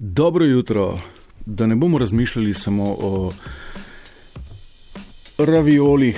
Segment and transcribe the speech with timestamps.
[0.00, 0.98] Dobro jutro,
[1.46, 3.32] da ne bomo razmišljali samo o
[5.38, 6.16] raviolih,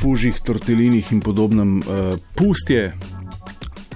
[0.00, 1.78] fužih, tortelinih in podobnem.
[1.78, 1.84] Uh,
[2.34, 2.94] pustje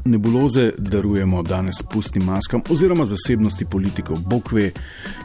[0.05, 4.19] nebuloze darujemo danes pustnim maskam oziroma zasebnosti politikov.
[4.19, 4.71] Bog ve,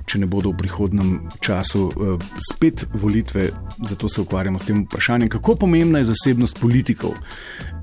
[0.06, 1.10] če ne bodo v prihodnem
[1.40, 2.22] času uh,
[2.52, 3.50] spet volitve,
[3.88, 7.18] zato se ukvarjamo s tem vprašanjem, kako pomembna je zasebnost politikov.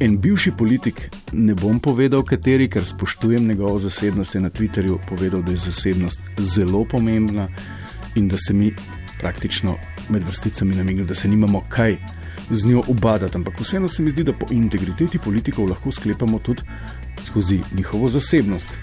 [0.01, 5.43] En bivši politik, ne bom povedal kateri, ker spoštujem njegovo zasebnost, je na Twitterju povedal,
[5.43, 7.49] da je zasebnost zelo pomembna
[8.15, 8.73] in da se mi
[9.21, 9.77] praktično
[10.09, 11.97] med vrsticami namenjajo, da se nimamo kaj
[12.51, 13.37] z njo ubadati.
[13.37, 16.63] Ampak vseeno se mi zdi, da po integriteti politikov lahko sklepamo tudi
[17.27, 18.79] skozi njihovo zasebnost.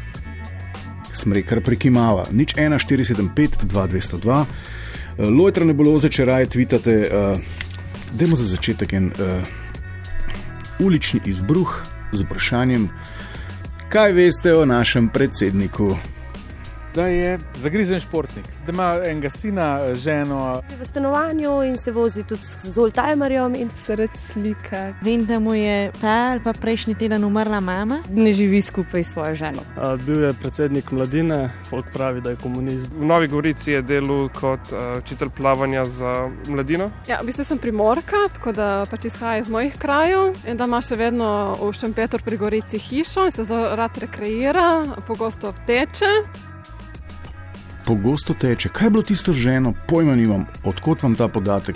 [1.13, 2.27] Smrej kar prekimava.
[2.31, 4.45] Nič 1, 4, 7, 5, 2, 202.
[5.17, 6.97] Lojtra ne bilo za če raje tvitate.
[7.09, 7.39] Uh,
[8.13, 9.47] dajmo za začetek en uh,
[10.79, 12.89] ulični izbruh z vprašanjem,
[13.89, 15.97] kaj veste o našem predsedniku
[16.95, 20.61] da je zagrizen športnik, da ima enega sina, ženo.
[20.71, 24.93] Je v stanovanju in se vozi tudi z Oldtimerjem in se red slika.
[25.01, 27.99] Vem, da mu je ta ali pa prejšnji teden umrla mama.
[28.09, 29.61] Ne živi skupaj s svojo ženo.
[29.77, 32.91] A, bil je predsednik mladine, folk pravi, da je komunist.
[32.99, 36.91] V Novi Gorici je delal kot uh, učitelj plavanja za mladino.
[37.07, 40.81] Ja, v bistvu sem primorka, tako da pač izhaja iz mojih krajev in da ima
[40.81, 41.29] še vedno
[41.61, 44.67] v Šempetru pri Gorici hišo in se zelo rad rekreira,
[45.07, 46.46] pogosto teče
[47.87, 48.69] pogosto teče.
[48.69, 51.75] Kaj je bilo tisto ženo, pojma nimam, odkot vam ta podatek.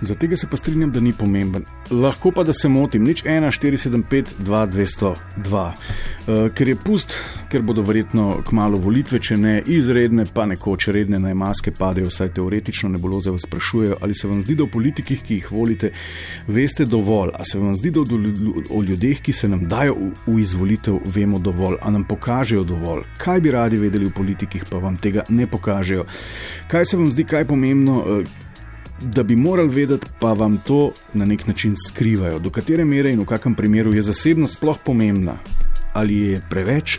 [0.00, 1.64] Za tega se pa strinjam, da ni pomemben.
[1.90, 5.72] Lahko pa da se motim, nič 1, 4, 7, 5, 2, 202.
[6.28, 7.14] Uh, ker je pust,
[7.50, 12.30] ker bodo verjetno kmalo volitve, če ne izredne, pa nekoč redne naj maske padejo, vsaj
[12.36, 15.52] teoretično ne bolo za vas sprašujejo, ali se vam zdi, da v politikih, ki jih
[15.52, 15.92] volite,
[16.46, 18.04] veste dovolj, a se vam zdi, da
[18.70, 23.06] o ljudeh, ki se nam dajo v, v izvolitev, vemo dovolj, a nam pokažejo dovolj.
[23.18, 26.06] Kaj bi radi vedeli v politikih, pa vam tega ne pokažejo.
[26.68, 28.04] Kaj se vam zdi, kaj je pomembno?
[28.04, 28.46] Uh,
[29.00, 32.38] da bi morali vedeti, pa vam to na nek način skrivajo.
[32.38, 35.38] Do katere mere in v kakem primeru je zasebnost sploh pomembna?
[35.92, 36.98] Ali je preveč,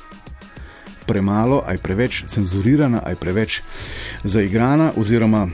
[1.05, 3.61] premalo, ali preveč cenzurirana, ali preveč
[4.23, 5.47] zaigrana, oziroma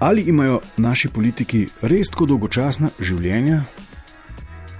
[0.00, 3.62] ali imajo naši politiki res tako dolgočasna življenja,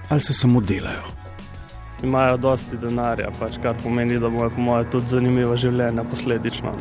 [0.09, 1.20] ali se samo delajo
[2.03, 6.73] imajo dosti denarja, pač, kar pomeni, da bojo po mojem tudi zanimiva življenja posledično.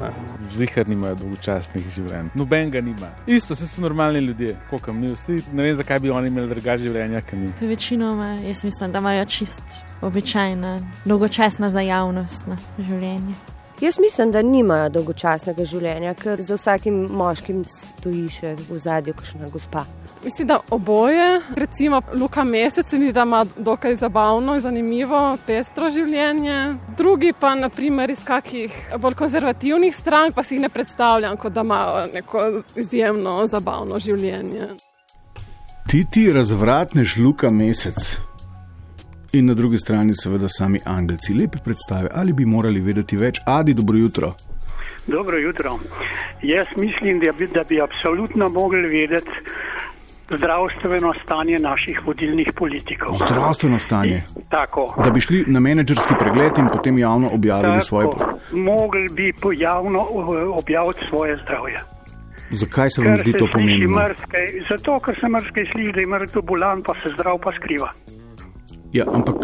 [0.54, 2.32] Zihar nimajo dolgočasnih življenj.
[2.34, 3.12] Noben ga nima.
[3.26, 5.40] Isto, vse so normalni ljudje, kot mi vsi.
[5.52, 7.52] Ne vem, zakaj bi oni imeli drugače življenja, kot mi.
[7.60, 13.36] Večinoma, jaz mislim, da imajo čist običajna, dolgočasna za javnost na življenje.
[13.80, 19.48] Jaz mislim, da nimajo dolgočasnega življenja, ker za vsakim moškim stoji še v zadju, ena
[19.48, 19.86] gospa.
[20.24, 26.58] Mislim, da oboje, recimo Luka Mesec, mi da ima dokaj zabavno zanimivo, pestro življenje.
[26.98, 31.64] Drugi pa, naprimer, iz kakih bolj konzervativnih strank, pa si jih ne predstavljam, kot da
[31.64, 34.74] imajo neko izjemno zabavno življenje.
[35.88, 38.29] Ti ti razvratneš Luka Mesec.
[39.32, 41.34] In na drugi strani, seveda, sami Angelci.
[41.34, 44.34] Lepe predstave, ali bi morali vedeti več, Adi, dobro jutro.
[45.06, 45.78] Dobro jutro.
[46.42, 49.30] Jaz mislim, da bi, da bi absolutno mogli vedeti,
[50.36, 53.14] zdravstveno stanje naših vodilnih politikov.
[53.14, 54.22] Zdravstveno stanje.
[54.48, 54.94] Tako.
[55.04, 57.86] Da bi šli na menedžerski pregled in potem javno objavili Tako.
[57.86, 58.08] svoje.
[58.52, 61.78] Mogli bi javno eh, objaviti svoje zdravje.
[62.50, 63.96] Zakaj se vam ker zdi to pomembno?
[63.96, 67.92] Mrskaj, zato, ker se mrskaj sliši, da je mrtev bolan, pa se zdrav pa skriva.
[68.92, 69.36] Ja, ampak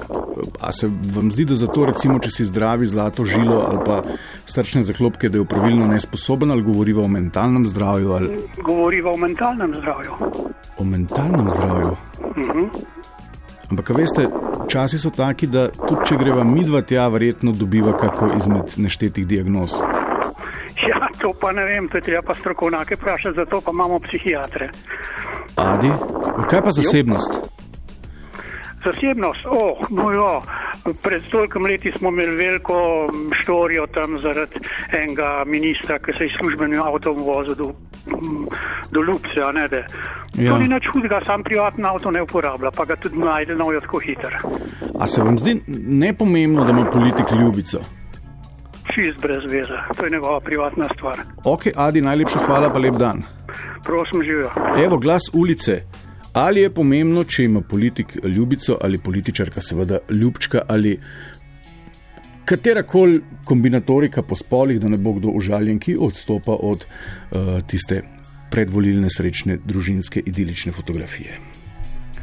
[0.60, 4.00] a se vam zdi, da zato, recimo, če si zdravi zlato žilo ali pa
[4.46, 8.12] srčne zaklopke, da je pravilno nesposoben ali govoriva o mentalnem zdravju?
[8.12, 8.28] Ali...
[8.64, 10.12] Govoriva o mentalnem zdravju.
[10.78, 11.96] O mentalnem zdravju.
[12.20, 12.50] Uh mhm.
[12.50, 12.84] -huh.
[13.70, 14.28] Ampak, veste,
[14.68, 19.74] časi so taki, da tudi če greva midva tja, verjetno dobiva kako izmed neštetih diagnoz.
[20.86, 24.70] Ja, to pa ne vem, to je treba pa strokovnjake vprašati, zato pa imamo psihiatre.
[25.56, 25.90] Adi,
[26.50, 27.34] kaj pa zasebnost?
[27.34, 27.45] Jo.
[28.84, 30.42] Zasebnost, oh, no jo,
[31.02, 32.76] pred tolkim leti smo imeli veliko
[33.42, 34.60] štorijo tam zaradi
[34.92, 37.72] enega ministra, ki se je službenim avtom vozil do,
[38.90, 39.82] do Ljubce, ne da.
[40.34, 40.52] Ja.
[40.52, 43.98] To ni nič hudega, sam privatni avto ne uporablja, pa ga tudi najde nojo tako
[43.98, 44.38] hiter.
[44.98, 47.80] A se vam zdi nepomembno, da ima politik ljubico?
[48.94, 51.18] Čist brez veze, to je njegova privatna stvar.
[51.44, 53.22] Ok, Adi, najlepša hvala, pa lep dan.
[53.84, 54.50] Prosim, živijo.
[54.84, 55.82] Evo, glas ulice.
[56.36, 60.98] Ali je pomembno, če ima politik ljubico ali političarka, seveda ljubčka ali
[62.44, 68.02] katerakoli kombinatorika po spolih, da ne bo kdo užaljen, ki odstopa od uh, tiste
[68.52, 71.40] predvolilne srečne družinske idilične fotografije.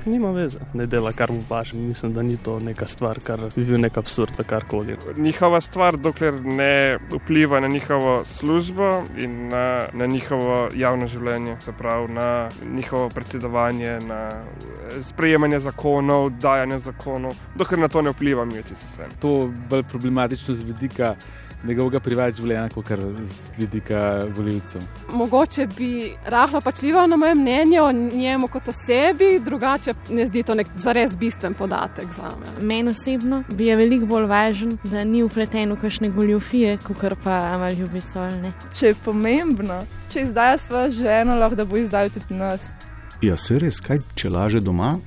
[0.05, 1.77] Nima veze, ne dela kar mu paše.
[1.77, 4.97] Mislim, da ni to neka stvar, kar bi bil nek absurd, karkoli.
[5.17, 11.71] Njihova stvar, dokler ne vpliva na njihovo službo in na, na njihovo javno življenje, se
[11.71, 18.45] pravi na njihovo predsedovanje, na eh, sprejemanje zakonov, dajanje zakonov, dokler na to ne vpliva,
[18.45, 19.07] mi je čisto vse.
[19.19, 21.15] To je bolj problematično z vidika
[21.63, 22.89] njegovega privatnega življenja, kot
[23.25, 23.99] z vidika
[24.35, 24.83] volilcev.
[25.13, 30.55] Mogoče bi rahlo pačljivo na moje mnenje o njemu kot osebi, drugače ne zdi to
[30.55, 32.65] nek zares bistven podatek za me.
[32.65, 37.39] Meni osebno bi je veliko bolj važen, da ni upleten v kakšne goljofije, kot pa
[37.55, 38.53] ima ljubico ali ne.
[38.73, 42.69] Če je pomembno, če izdaja svojo ženo, lahko da bo izdajal tudi nas.
[43.21, 44.97] Ja, se res, kaj če laže doma?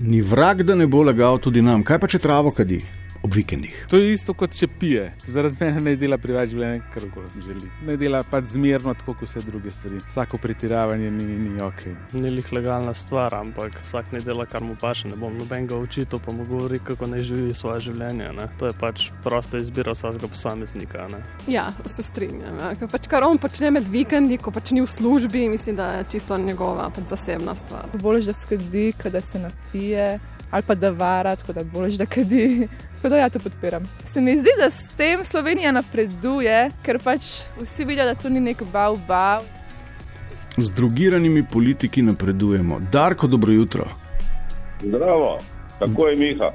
[0.00, 1.84] Ni vrag, da ne bo lagal tudi nam.
[1.86, 2.82] Kaj pa če travo kadi?
[3.22, 3.86] Ob vikendih.
[3.90, 5.04] To je isto kot če pije.
[5.26, 7.68] Zaradi mene ne dela privat življenja, kar koli želi.
[7.86, 10.00] Ne dela pa zmerno, tako kot vse druge stvari.
[10.08, 11.84] Vsako pretiravanje ni, ni, ni ok.
[12.18, 15.08] Ni lih legalna stvar, ampak vsak ne dela, kar mu paše.
[15.12, 18.32] Ne bom noben ga učil, pa mu govori, kako naj živi svoje življenje.
[18.38, 18.48] Ne?
[18.58, 21.06] To je pač prosta izbira vsakega posameznika.
[21.12, 21.22] Ne?
[21.50, 22.58] Ja, se strinjam.
[22.58, 22.74] Ja.
[22.90, 26.38] Pač, kar on počne med vikendi, ko pač ni v službi, mislim, da je čisto
[26.38, 27.86] njegova pač zasebna stvar.
[28.02, 30.18] Bolje, da skrbi, da se napije
[30.52, 32.68] ali pa da vara, tako da boš da kadi.
[32.96, 33.88] Tako da ja to podpiram.
[34.12, 38.40] Se mi zdi, da s tem Slovenija napreduje, ker pač vsi vidijo, da to ni
[38.40, 39.42] nek bav bav.
[40.56, 42.80] Z drugiranimi politiki napredujemo.
[42.92, 43.84] Darko, dobro jutro.
[44.82, 45.38] Zdravo,
[45.78, 46.50] tako je Miha.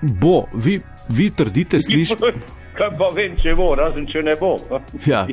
[0.00, 2.32] Bo, vi, vi trdite, slišite.
[2.78, 4.58] Kaj pa vem, če bo, razen če ne bo.
[5.06, 5.26] ja,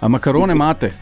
[0.00, 0.92] a makarone imate?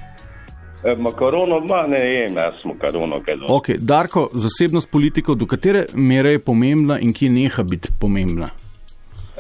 [0.85, 3.55] Eh, makarono ima, ne jem, jaz makarono kaj dobro.
[3.55, 8.49] Okay, Darko, zasebnost politikov, do katere mere je pomembna in ki neha biti pomembna?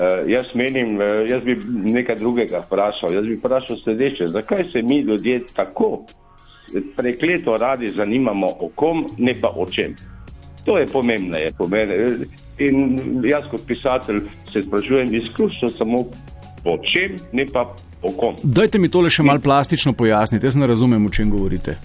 [0.00, 1.56] Uh, jaz menim, uh, jaz bi
[1.92, 3.14] nekaj drugega vprašal.
[3.14, 5.98] Jaz bi vprašal sledeče, zakaj se mi ljudje tako
[6.96, 9.94] prekleto radi zanimamo o kom, ne pa o čem.
[10.64, 11.36] To je pomembno.
[11.36, 11.94] Je pomembno.
[12.58, 14.20] In jaz kot pisatelj
[14.52, 15.98] se sprašujem izključno samo
[16.64, 18.36] o čem, ne pa o kom.
[18.42, 21.76] Dajte mi tole še malo plastično pojasniti, jaz ne razumem, o čem govorite.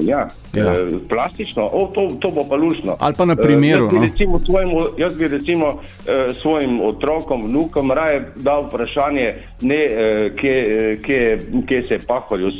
[0.00, 0.72] Ja, ja.
[0.72, 2.96] E, plastično, o, to, to bo pa lušno.
[3.00, 3.84] Ali pa na primeru.
[3.84, 5.66] E, jaz, bi recimo, svojim, jaz bi recimo
[6.06, 12.50] e, svojim otrokom, vnukom raje dal vprašanje, ne e, kje, kje, kje se je pahorju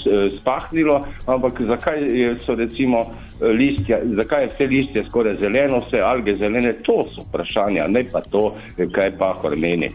[0.41, 1.99] spahnilo, ampak zakaj
[2.45, 3.07] so recimo
[3.41, 8.21] listja, zakaj je vse listje skoraj zeleno, vse alge zelene, to so vprašanja, ne pa
[8.21, 8.53] to,
[8.93, 9.89] kaj pahor meni.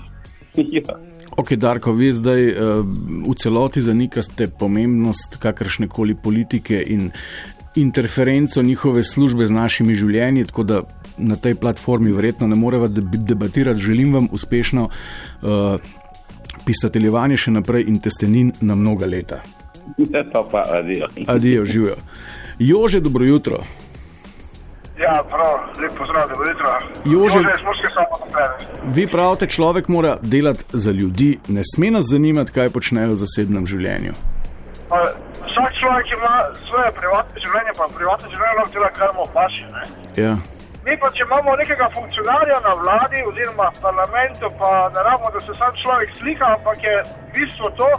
[0.74, 0.98] ja.
[1.38, 2.82] Ok, Darko, vi zdaj uh,
[3.30, 7.12] v celoti zanikate pomembnost kakršne koli politike in
[7.76, 10.82] interferenco njihove službe z našimi življenji, tako da
[11.18, 13.80] na tej platformi verjetno ne moreva debatirati.
[13.80, 15.78] Želim vam uspešno uh,
[16.66, 19.44] pisateljevanje še naprej in testenin na mnoga leta.
[20.12, 21.08] Ne, pa pa, adijo.
[21.28, 21.96] Adijo, živijo.
[22.60, 23.62] Jože, dobro jutro.
[25.00, 26.70] Ja, prav, lep pozdrav, dobro jutro.
[27.06, 28.48] Jože, Jože naprej.
[28.84, 33.68] Vi pravite, človek mora delati za ljudi, ne sme nas zanimati, kaj počnejo v zasebnem
[33.68, 34.14] življenju.
[34.90, 35.04] Pa,
[35.46, 36.34] vsak človek ima
[36.70, 39.68] svoje privatne življenje, pa privatne življenje lahko dela, kar mu paše.
[40.18, 40.34] Ja.
[40.86, 45.54] Mi pa, če imamo nekega funkcionarja na vladi oziroma parlamentu, pa ne rabimo, da se
[45.62, 46.96] sam človek slika, ampak je
[47.38, 47.90] bistvo to,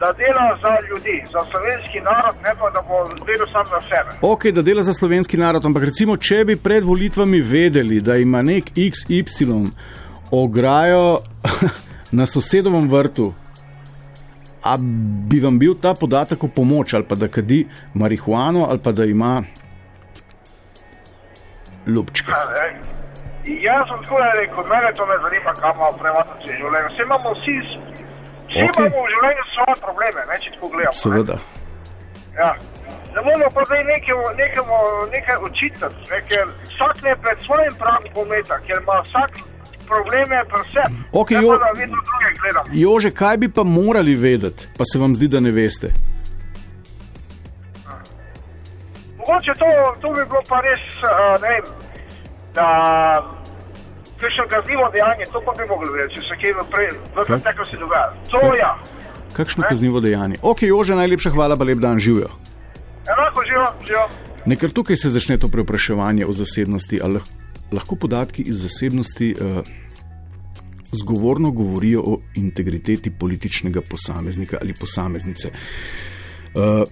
[0.00, 2.96] da dela za ljudi, za slovenski narod, ne pa da bo
[3.26, 4.10] delal sam za sebe.
[4.22, 8.42] Ok, da dela za slovenski narod, ampak recimo, če bi pred volitvami vedeli, da ima
[8.42, 9.66] nek XY
[10.30, 11.18] ograjo
[12.18, 13.32] na sosedovem vrtu.
[14.62, 14.76] A
[15.30, 19.04] bi vam bil ta podatek v pomoč, ali pa da kadi marihuano, ali pa da
[19.04, 19.42] ima
[21.86, 22.32] lupčka?
[23.46, 26.88] Ja, jaz sem tako rekel, mene to ne zanima, kam imamo privatno življenje.
[26.90, 27.54] Vse imamo vsi
[28.48, 28.86] Vsi okay.
[28.86, 30.98] imamo v življenju svoje probleme, ne, če tako gledamo.
[31.02, 31.36] Seveda.
[32.38, 32.50] Ja.
[33.14, 34.22] Ne moramo pa zdaj nekemu
[35.12, 39.40] nekaj očitati, ne, ker vsak ne pred svojim pravim pometa, ker ima vsak
[39.88, 41.00] probleme pri sebi.
[41.12, 41.58] Okay, jo,
[42.72, 45.92] Jože, kaj bi pa morali vedeti, pa se vam zdi, da ne veste?
[49.18, 49.68] Mogoče to,
[50.00, 51.72] to bi bilo pa res, uh, ne vem,
[52.54, 52.68] da
[54.20, 58.12] kakšno kaznivo dejanje, to pa bi mogli reči, če se kaj naprej, v preteklosti dogaja.
[58.30, 58.60] To je.
[58.60, 58.72] Ja.
[59.36, 59.68] Kakšno ne?
[59.68, 60.40] kaznivo dejanje?
[60.42, 62.30] Ok, Jože, najlepša hvala, pa lep dan živijo.
[63.06, 64.06] Enako živijo, živijo.
[64.46, 67.20] Nekaj tukaj se začne to prepraševanje o zasebnosti, ali
[67.72, 69.60] lahko podatki iz zasebnosti uh,
[70.92, 75.50] zgovorno govorijo o integriteti političnega posameznika ali posameznice.
[76.54, 76.88] Uh,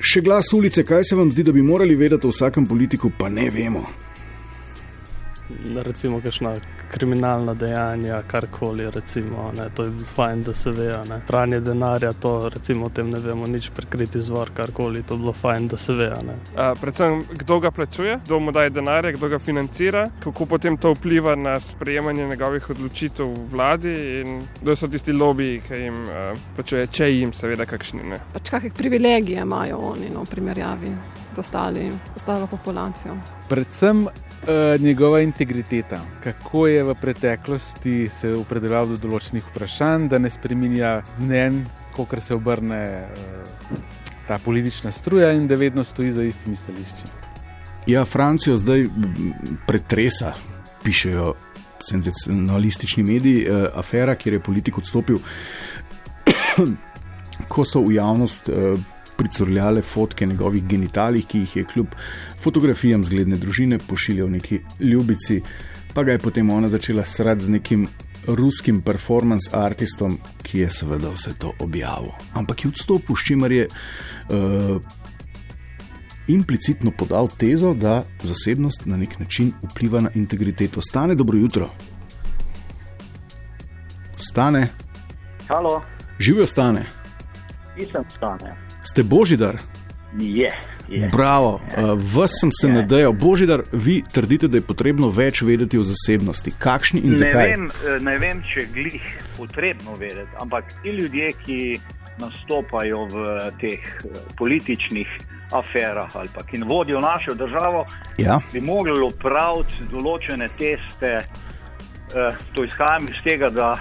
[0.00, 3.28] še glas ulice, kaj se vam zdi, da bi morali vedeti o vsakem politiku, pa
[3.28, 3.86] ne vemo.
[5.82, 6.54] Recimo kakšna
[6.90, 11.20] kriminalna dejanja, karkoli, recimo, ne, to je fajn, da se ve, ne.
[11.26, 15.32] Pranje denarja, to recimo o tem ne vemo nič, prekriti izvor, karkoli, to je bilo
[15.32, 16.36] fajn, da se ve, ne.
[16.56, 20.94] A, predvsem, kdo ga plačuje, kdo mu daje denar, kdo ga financira, kako potem to
[20.94, 26.38] vpliva na sprejemanje njegovih odločitev v vladi in kdo so tisti lobiji, ki jim uh,
[26.56, 28.20] plačuje, če jim seveda kakšni ne.
[28.32, 30.94] Pač kakšne privilegije imajo oni no, v primerjavi
[31.34, 33.16] z ostali, ostalo populacijo.
[33.48, 34.06] Predvsem
[34.42, 41.02] uh, njegova integriteta, kako je v preteklosti se opredeljeval do določenih vprašanj, da ne spreminja
[41.18, 41.64] mnen,
[41.96, 43.78] kot se obrne uh,
[44.28, 47.08] ta politična struja in da vedno stoji za istimi stališči.
[47.86, 48.86] Ja, Francijo zdaj
[49.66, 50.34] pretresa,
[50.84, 51.34] pišejo
[51.80, 55.18] senzacionalistični mediji, uh, afera, kjer je politik odstopil,
[57.52, 58.48] ko so v javnost.
[58.48, 58.78] Uh,
[59.18, 61.94] Pricurljale fotke njegovih genitalij, ki jih je kljub
[62.40, 65.40] fotografijam zgledne družine pošiljal neki ljubici,
[65.94, 67.88] pa ga je potem ona začela srati z nekim
[68.26, 72.12] ruskim performance artistom, ki je seveda vse to objavil.
[72.34, 74.82] Ampak je odstopil, s čimer je uh,
[76.28, 80.82] implicitno podal tezo, da zasebnost na nek način vpliva na integriteto.
[80.82, 81.70] Stane dobro jutro.
[84.16, 84.68] Stane.
[85.48, 85.82] Halo.
[86.18, 86.86] Živijo stane.
[87.78, 88.67] Nisem stane.
[88.90, 89.56] Ste božidar?
[90.18, 90.50] Je.
[90.88, 91.08] je.
[91.12, 91.60] Bravo, uh,
[92.14, 93.12] vas sem se nadejal.
[93.12, 96.52] Božidar, vi trdite, da je potrebno več vedeti o zasebnosti.
[96.58, 97.46] Kakšni in Ne zakaj?
[97.46, 99.02] vem, eh, ne vem, če glih
[99.36, 101.58] potrebno vedeti, ampak ti ljudje, ki
[102.18, 103.16] nastopajo v
[103.60, 105.08] teh eh, političnih
[105.52, 107.86] aferah ali pa ki vodijo našo državo,
[108.18, 108.40] Ja.
[108.52, 111.12] bi mogli opraviti določene teste.
[112.08, 113.76] Eh, To izhajam iz tega, da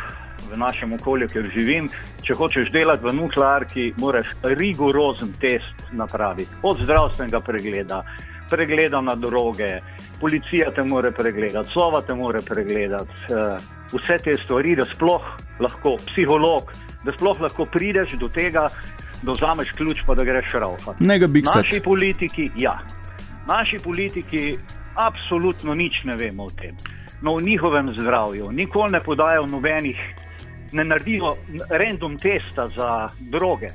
[0.51, 1.89] v našem okolju, kjer živim,
[2.25, 6.51] če hočeš delati v nuklearki, moraš rigorozen test napraviti.
[6.63, 8.03] Od zdravstvenega pregleda,
[8.49, 9.79] pregleda na droge,
[10.19, 13.57] policija te more pregledati, sova te more pregledati, eh,
[13.93, 15.23] vse te stvari, da sploh
[15.59, 16.71] lahko, psiholog,
[17.05, 18.67] da sploh lahko prideš do tega,
[19.21, 21.27] da vzameš ključ pa da greš raufati.
[21.27, 21.57] Biksati.
[21.57, 22.79] Naši politiki, ja,
[23.47, 24.57] naši politiki
[24.95, 26.75] absolutno nič ne vemo o tem.
[27.21, 29.97] No, o njihovem zdravju, nikoli ne podajo nobenih,
[30.71, 31.35] ne naredijo
[31.69, 33.67] random testa za droge,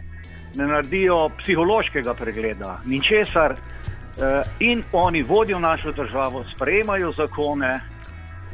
[0.55, 3.53] ne naredijo psihološkega pregleda, ničesar.
[3.53, 7.81] Eh, In oni vodijo našo državo, sprejemajo zakone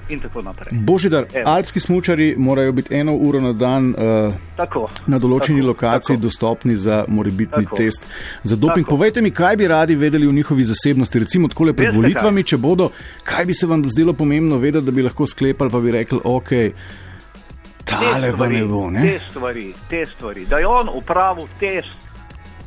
[0.08, 0.68] in tako naprej.
[0.72, 1.50] Božidar, Evo.
[1.50, 6.22] alpski smočari morajo biti eno uro na dan uh, Tako, na določeni tako, lokaciji tako.
[6.22, 7.76] dostopni za morebitni Tako.
[7.76, 8.06] test
[8.42, 8.86] za doping.
[8.86, 8.96] Tako.
[8.96, 12.48] Povejte mi, kaj bi radi vedeli o njihovi zasebnosti, recimo takole pred Veste volitvami, kaj?
[12.48, 12.90] če bodo,
[13.24, 16.50] kaj bi se vam zdelo pomembno vedeti, da bi lahko sklepali, pa bi rekli, ok,
[17.88, 18.90] tale pa ne bo.
[18.90, 19.00] Ne?
[19.00, 22.08] Te stvari, te stvari, da je on upravil test,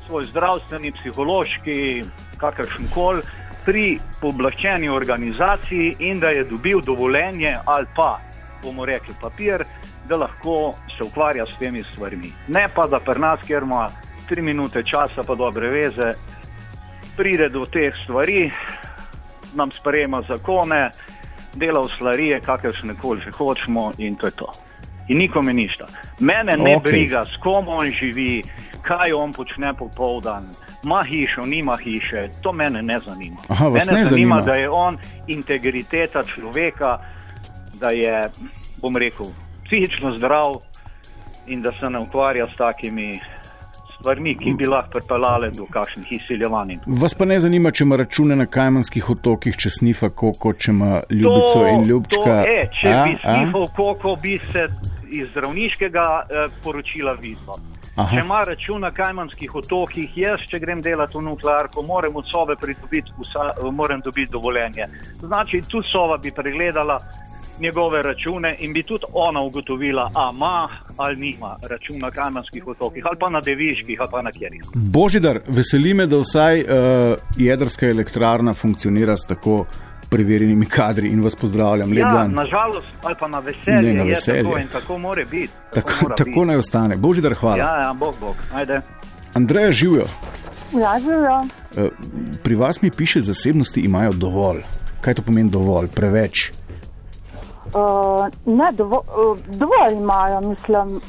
[0.05, 2.03] svoj zdravstveni, psihološki,
[2.37, 3.21] kakršen koli,
[3.65, 8.19] pri pooblaščeni organizaciji in da je dobil dovoljenje ali pa,
[8.63, 9.65] bomo rekli, papir,
[10.09, 12.31] da lahko se ukvarja s temi stvarmi.
[12.47, 13.91] Ne pa da pri nas, kjer ima
[14.29, 16.13] tri minute časa, pa dobre veze,
[17.17, 18.49] pride do teh stvari,
[19.53, 20.89] nam sprejema zakone,
[21.53, 24.51] dela v slarije, kakršne koli že hočemo in to je to.
[25.11, 25.87] In nikome ništa.
[26.19, 26.83] Mene ne okay.
[26.83, 28.43] briga, s kom on živi,
[28.81, 30.45] kaj on počne popoldan,
[30.83, 33.37] ima hišo, nima hiše, to mene ne zanima.
[33.47, 34.41] Aha, mene ne zanima, zanima.
[34.41, 36.97] da je on integriteta človeka,
[37.79, 38.29] da je,
[38.81, 39.25] bom rekel,
[39.65, 40.55] psihično zdrav
[41.47, 43.19] in da se ne ukvarja s takimi
[43.99, 46.77] stvarmi, ki bi lahko pripeljale do kakšnih izsiljevanj.
[46.85, 51.03] Vas pa ne zanima, če ima račune na Kajmanskih otokih, če snifa koko, če ima
[51.09, 52.23] ljubico in ljubčka.
[52.23, 53.35] To, e, če A, bi a?
[53.35, 54.67] snifal koko, bi se
[55.11, 57.59] iz zdravniškega eh, poročila videlo.
[57.95, 58.15] Aha.
[58.15, 62.55] Če ima račun na Kajmanskih otokih, jaz, če grem delati v nuklearko, moram od sobe
[62.55, 64.87] pridobiti, vsa, moram dobiti dovoljenje.
[65.19, 67.01] Znači, tudi sova bi pregledala
[67.61, 73.03] njegove račune in bi tudi ona ugotovila, a ima ali nima račun na Kajmanskih otokih,
[73.05, 74.61] ali pa na Deviških, ali pa na Kjerih.
[74.73, 76.67] Božidar, veseli me, da vsaj uh,
[77.37, 79.65] jedrska elektrarna funkcionira s tako
[80.11, 81.93] preverjenimi kadri in vas pozdravljam.
[81.93, 82.33] Ja, dan.
[82.33, 84.43] nažalost, ali pa na veselje, Ne, na je veselje.
[84.43, 85.53] tako in tako more biti.
[85.73, 86.45] Tako, mora tako biti.
[86.45, 86.97] naj ostane.
[86.97, 87.57] Božidar, hvala.
[87.57, 88.81] Ja, ja, bog, bog, ajde.
[89.33, 90.05] Andreja živijo.
[90.73, 91.39] Ja, živijo.
[91.39, 91.91] Uh,
[92.43, 94.61] pri vas mi piše, zasebnosti imajo dovolj.
[95.01, 95.87] Kaj to pomeni dovolj?
[95.87, 96.51] Preveč.
[96.51, 101.01] Uh, ne, dovo, uh, dovolj imajo, mislim.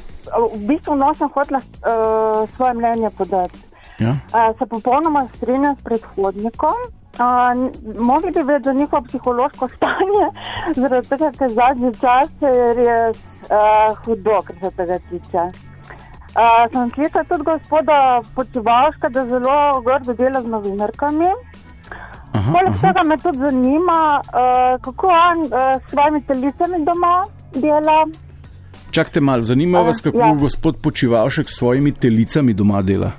[0.54, 3.58] V bistvu nosim hotla uh, svoje mnenje podati.
[3.98, 4.10] Ja?
[4.10, 6.72] Uh, se popolnoma strinjam s predhodnikom.
[7.12, 10.26] Uh, mogli bi vedeti za njihovo psihološko stanje,
[10.80, 15.44] zaradi tega, ker zadnji čas je res uh, hudo, kar se tega tiče.
[16.32, 21.28] Uh, sem slišala tudi gospoda Počivalška, da zelo grdo dela z novinarkami.
[22.32, 22.80] Aha, Poleg aha.
[22.80, 28.06] tega me tudi zanima, uh, kako on uh, s svojimi telicami doma dela.
[28.90, 30.34] Čakajte malo, zanima vas, kako ja.
[30.34, 33.12] gospod Počivalšek s svojimi telicami doma dela.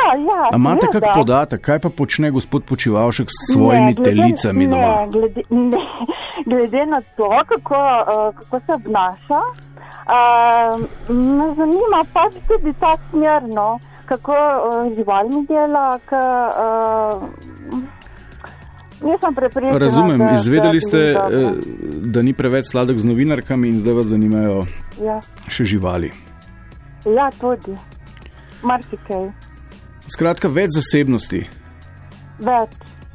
[0.00, 0.48] Ja, ja.
[0.48, 4.70] A imate kak podatek, kaj pa počne gospod Počivalšek s svojimi Ne, glede- telicami ne,
[4.70, 5.06] doma?
[5.08, 5.78] Glede, ne,
[6.46, 9.40] glede na to, kako, uh, kako se obnaša,
[10.08, 10.80] uh,
[11.10, 15.98] me zanima pač tudi ta smer, no, kako uh, živalmi dela.
[16.00, 17.22] K, uh,
[19.02, 19.78] nisem prepričana.
[19.78, 21.52] Razumem, da- izvedeli da ste, eh,
[22.04, 24.64] da ni preveč sladek z novinarkami in zdaj vas zanimajo
[25.00, 26.10] Ja, še živali.
[27.06, 27.76] ja, tudi.
[28.62, 29.30] Marsikaj.
[30.10, 31.44] Skratka, več zasebnosti,
[32.40, 32.70] Več.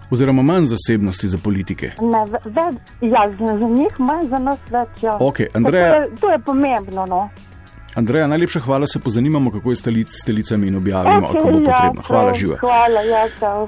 [0.09, 1.91] oziroma manj zasebnosti za politike.
[2.01, 2.75] Ne, ve- več.
[3.03, 5.03] Ja, za, njih manj, za nas več.
[5.03, 5.17] Ja.
[5.19, 7.05] Okej, To Andreja- je, to je pomembno.
[7.05, 7.29] No.
[7.95, 11.43] Andreja, najlepša hvala, se pozanimamo, kako je s telic, s telicami in objavimo, Okej, ko
[11.43, 12.01] bo ja, potrebno.
[12.01, 12.57] Hvala, živa.
[12.57, 13.67] Hvala, ja, čau.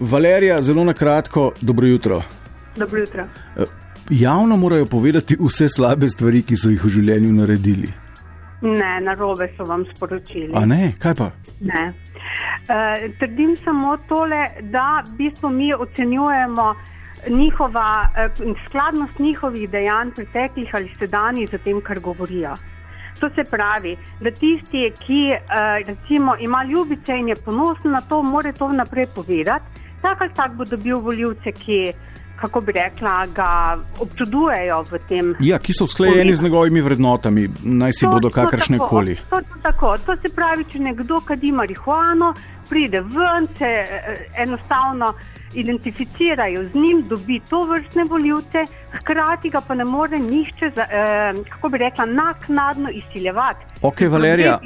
[0.00, 2.22] Valerija, zelo na kratko, dobro jutro.
[2.76, 3.24] Dobro jutro.
[3.56, 3.64] Eh,
[4.10, 7.88] Javno morajo povedati vse slabe stvari, ki so jih v življenju naredili.
[8.60, 10.52] Ne, na robe so vam sporočili.
[10.54, 11.30] A ne, kaj pa?
[11.60, 11.92] Ne.
[12.64, 16.74] Uh, trdim samo tole, da v bistvu mi ocenjujemo
[17.28, 22.54] njihova, uh, skladnost njihovih dejanj, preteklih ali sedanjih, za tem, kar govorijo.
[23.20, 28.22] To se pravi, da tisti, ki uh, recimo ima ljubice in je ponosen na to,
[28.22, 29.82] mora to vnaprej povedati.
[30.02, 31.92] Tak ali tak bo dobil voljivce, ki,
[32.40, 35.34] kako bi rekla, ga občudujejo v tem.
[35.40, 39.16] Ja, ki so usklajeni z njegovimi vrednotami, naj si bodo Točno kakršne tako, koli.
[39.30, 39.96] Točno tako.
[40.06, 42.34] To se pravi, če nekdo kadi marihuano,
[42.68, 45.14] pride ven, se eh, enostavno
[45.54, 51.34] identificirajo z njim, dobi to vrstne voljivce, hkrati ga pa ne more nihče, za, eh,
[51.50, 53.64] kako bi rekla, naknadno izsiljevati.
[53.82, 54.58] Ok, Valerija,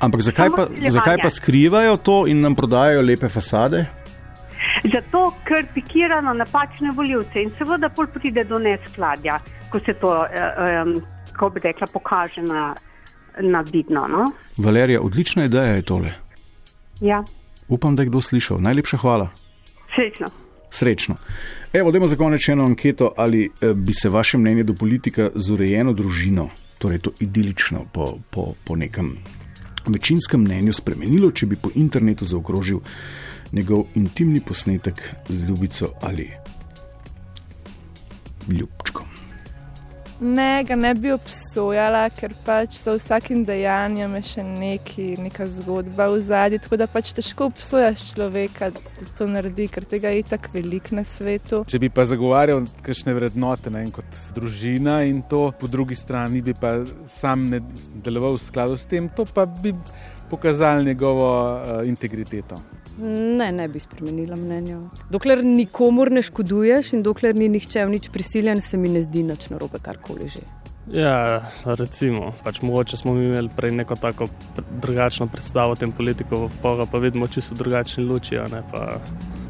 [0.00, 3.86] ampak zakaj pa, zakaj pa skrivajo to in nam prodajajo lepe fasade?
[4.94, 9.38] Zato, ker pikira na napačne voljivce in seveda pol pride do neskladja,
[9.70, 10.98] ko se to, eh, um,
[11.32, 12.74] kako bi rekla, pokaže na,
[13.40, 14.06] na vidno.
[14.08, 14.30] No?
[14.58, 16.12] Valerija, odlična ideja je tole.
[17.00, 17.24] Ja,
[17.68, 18.60] Upam, da je kdo slišal.
[18.60, 19.28] Najlepša hvala.
[19.94, 20.26] srečno.
[20.70, 21.14] Srečno.
[21.72, 25.50] Evo, dajmo za konec eno anketo, ali eh, bi se vaše mnenje do politika z
[25.50, 29.16] urejeno družino, torej to idilično, po, po, po nekem
[29.86, 32.80] večinskem mnenju spremenilo, če bi po internetu zaokrožil
[33.52, 36.30] njegov intimni posnetek z ljubico ali
[38.48, 39.14] ljubčkom.
[40.20, 46.06] Ne, ga ne bi obsojala, ker pač za vsakim dejanjem je še neki, neka zgodba
[46.12, 46.60] v zadnji.
[46.62, 51.04] Tako da pač težko obsojaš človeka, da to naredi, ker tega je tako veliko na
[51.04, 51.64] svetu.
[51.66, 56.54] Če bi pa zagovarjal kakšne vrednote, ne kot družina in to, po drugi strani bi
[56.54, 56.76] pa
[57.10, 57.60] sam ne
[58.06, 59.74] deloval v skladu s tem, to pa bi
[60.30, 62.62] pokazal njegovo uh, integriteto.
[62.98, 64.78] Ne, ne bi spremenila mnenja.
[65.10, 69.24] Dokler nikomor ne škoduješ in dokler ni nihče v nič prisiljen, se mi ne zdi
[69.26, 70.44] nič narobe, karkoli že.
[70.92, 74.28] Ja, recimo, pač mogoče smo imeli prej neko tako
[74.82, 79.00] drugačno predstavo o tem politiku, pa ga pa vidimo čisto drugačni luči, a ne pa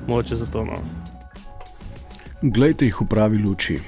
[0.07, 0.64] mogoče zato.
[0.64, 0.78] No.
[2.42, 3.80] Glejte jih v pravi luči.